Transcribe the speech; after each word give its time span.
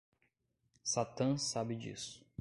Satã 0.81 1.37
sabe 1.37 1.75
disso. 1.75 2.25